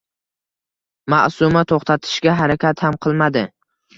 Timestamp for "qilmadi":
3.07-3.45